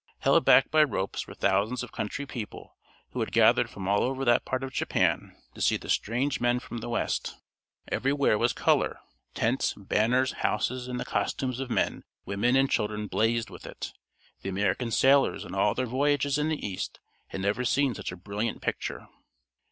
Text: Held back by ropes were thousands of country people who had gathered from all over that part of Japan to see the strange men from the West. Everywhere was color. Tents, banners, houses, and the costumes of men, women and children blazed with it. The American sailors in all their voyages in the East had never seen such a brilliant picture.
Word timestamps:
Held 0.21 0.45
back 0.45 0.71
by 0.71 0.83
ropes 0.83 1.27
were 1.27 1.35
thousands 1.35 1.83
of 1.83 1.91
country 1.91 2.25
people 2.25 2.75
who 3.11 3.19
had 3.19 3.31
gathered 3.31 3.69
from 3.69 3.87
all 3.87 4.01
over 4.01 4.25
that 4.25 4.45
part 4.45 4.63
of 4.63 4.73
Japan 4.73 5.35
to 5.53 5.61
see 5.61 5.77
the 5.77 5.91
strange 5.91 6.39
men 6.41 6.59
from 6.59 6.79
the 6.79 6.89
West. 6.89 7.35
Everywhere 7.87 8.35
was 8.35 8.51
color. 8.51 8.99
Tents, 9.35 9.75
banners, 9.77 10.31
houses, 10.41 10.87
and 10.87 10.99
the 10.99 11.05
costumes 11.05 11.59
of 11.59 11.69
men, 11.69 12.01
women 12.25 12.55
and 12.55 12.67
children 12.67 13.05
blazed 13.05 13.51
with 13.51 13.67
it. 13.67 13.93
The 14.41 14.49
American 14.49 14.89
sailors 14.89 15.45
in 15.45 15.53
all 15.53 15.75
their 15.75 15.85
voyages 15.85 16.39
in 16.39 16.49
the 16.49 16.65
East 16.65 16.99
had 17.27 17.41
never 17.41 17.63
seen 17.63 17.93
such 17.93 18.11
a 18.11 18.17
brilliant 18.17 18.59
picture. 18.59 19.07